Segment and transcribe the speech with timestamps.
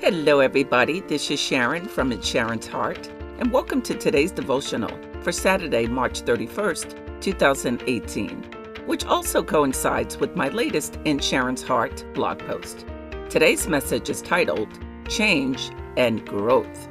[0.00, 1.00] Hello, everybody.
[1.00, 4.90] This is Sharon from In Sharon's Heart, and welcome to today's devotional
[5.22, 8.42] for Saturday, March 31st, 2018,
[8.86, 12.84] which also coincides with my latest In Sharon's Heart blog post.
[13.30, 14.68] Today's message is titled
[15.08, 16.88] Change and Growth.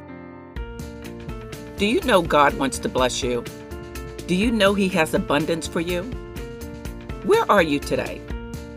[1.76, 3.44] Do you know God wants to bless you?
[4.28, 6.04] Do you know He has abundance for you?
[7.26, 8.22] Where are you today?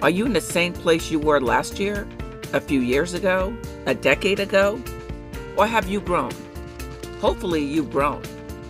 [0.03, 2.09] Are you in the same place you were last year,
[2.53, 4.83] a few years ago, a decade ago?
[5.57, 6.33] Or have you grown?
[7.21, 8.23] Hopefully, you've grown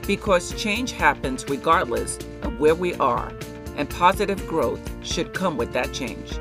[0.07, 3.33] because change happens regardless of where we are,
[3.77, 6.39] and positive growth should come with that change.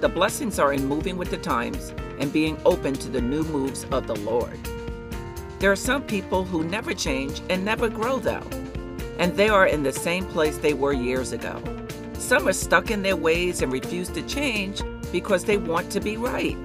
[0.00, 3.84] The blessings are in moving with the times and being open to the new moves
[3.92, 4.58] of the Lord.
[5.58, 8.46] There are some people who never change and never grow, though,
[9.18, 11.62] and they are in the same place they were years ago.
[12.14, 16.16] Some are stuck in their ways and refuse to change because they want to be
[16.16, 16.56] right.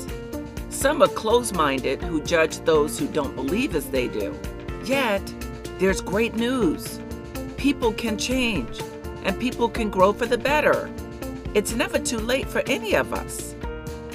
[0.82, 4.36] Some are close minded who judge those who don't believe as they do.
[4.84, 5.22] Yet,
[5.78, 7.00] there's great news.
[7.56, 8.82] People can change
[9.24, 10.90] and people can grow for the better.
[11.54, 13.54] It's never too late for any of us.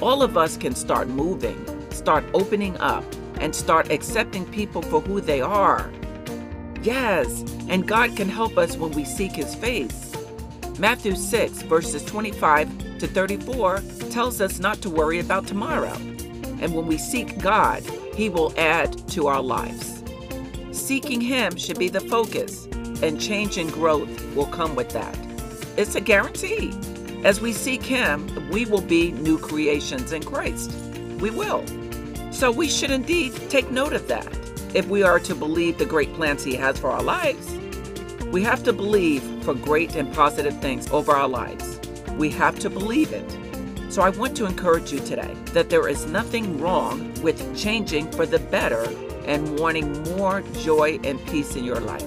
[0.01, 1.57] All of us can start moving,
[1.89, 3.05] start opening up,
[3.39, 5.89] and start accepting people for who they are.
[6.83, 10.11] Yes, and God can help us when we seek His face.
[10.77, 15.97] Matthew 6, verses 25 to 34 tells us not to worry about tomorrow.
[16.61, 20.03] And when we seek God, He will add to our lives.
[20.71, 22.65] Seeking Him should be the focus,
[23.01, 25.17] and change and growth will come with that.
[25.77, 26.73] It's a guarantee.
[27.23, 30.71] As we seek Him, we will be new creations in Christ.
[31.19, 31.63] We will.
[32.31, 34.27] So we should indeed take note of that
[34.73, 37.51] if we are to believe the great plans He has for our lives.
[38.31, 41.79] We have to believe for great and positive things over our lives.
[42.17, 43.46] We have to believe it.
[43.89, 48.25] So I want to encourage you today that there is nothing wrong with changing for
[48.25, 48.83] the better
[49.25, 52.05] and wanting more joy and peace in your life.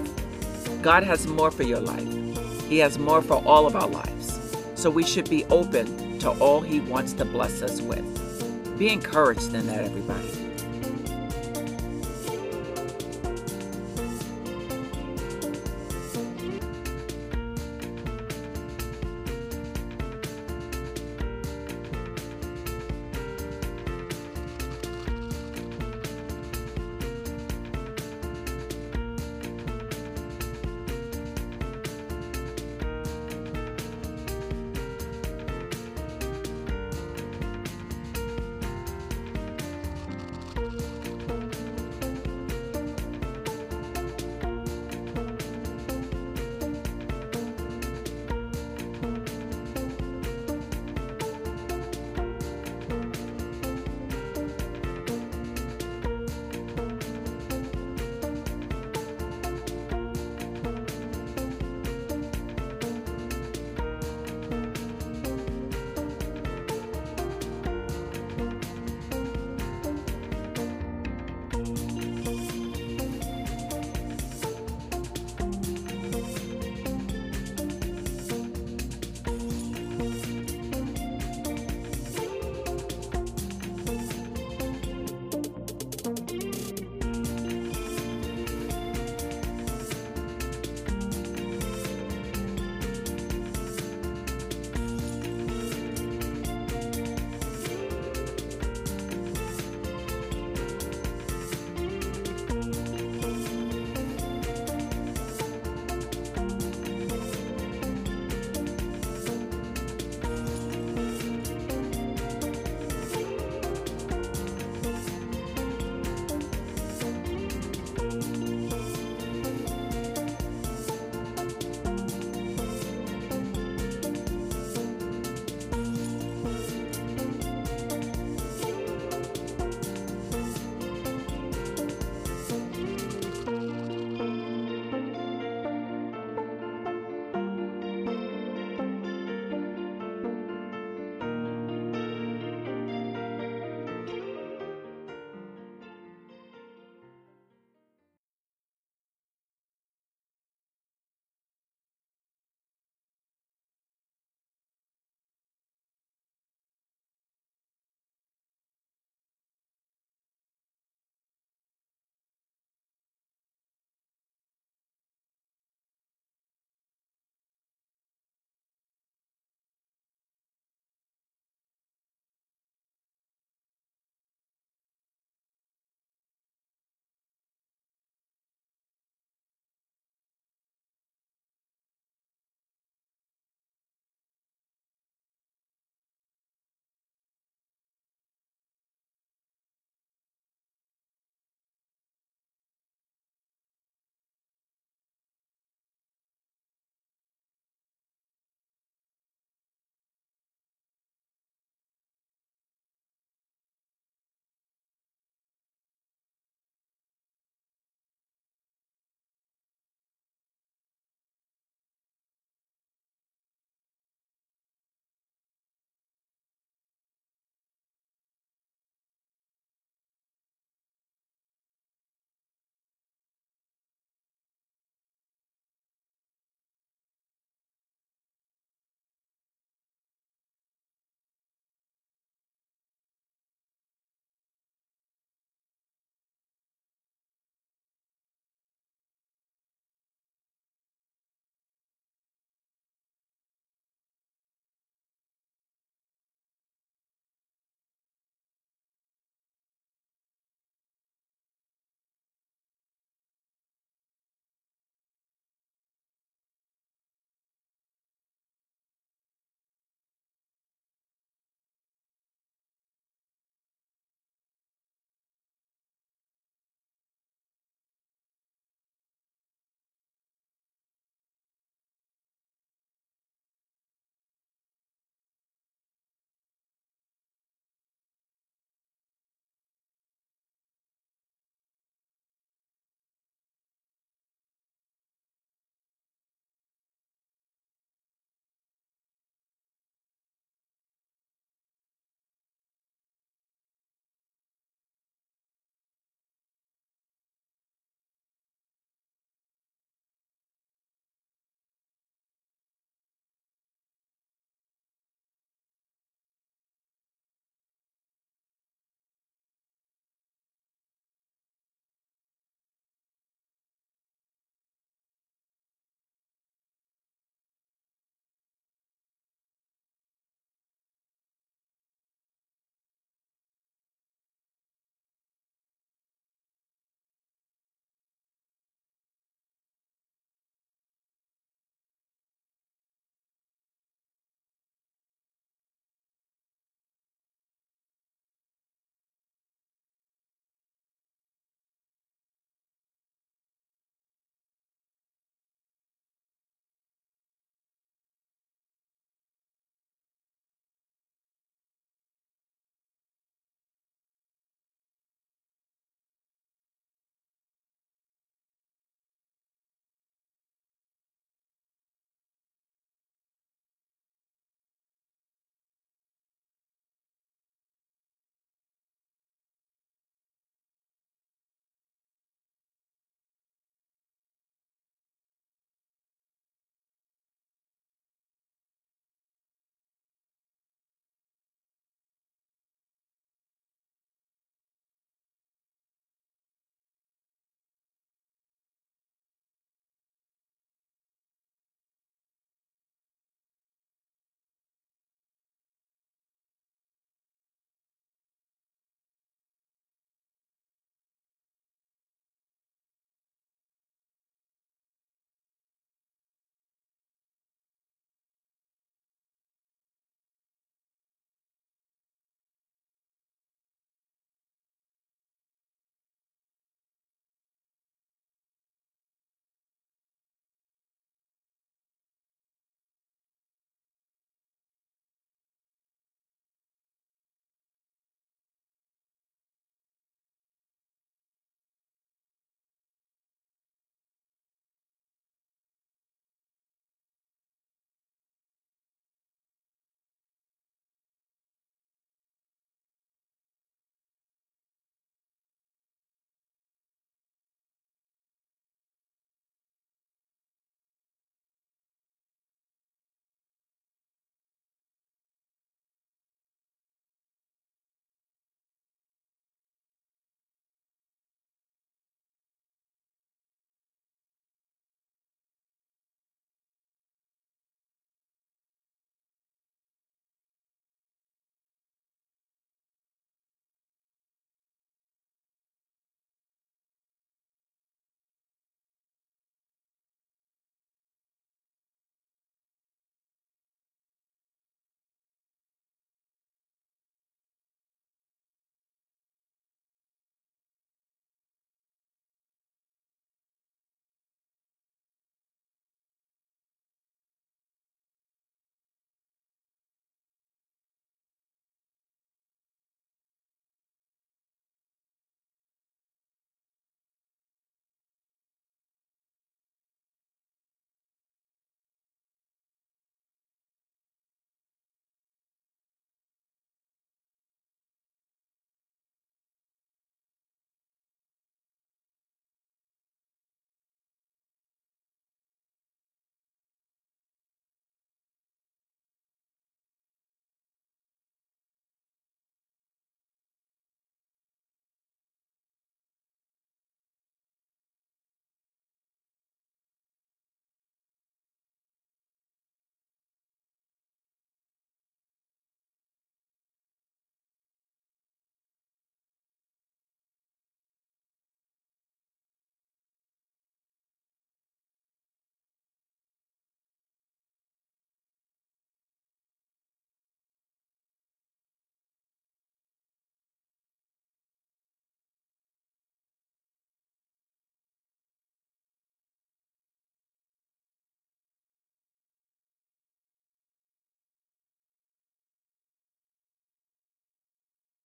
[0.81, 2.67] God has more for your life.
[2.67, 4.39] He has more for all of our lives.
[4.75, 8.79] So we should be open to all He wants to bless us with.
[8.79, 10.40] Be encouraged in that, everybody.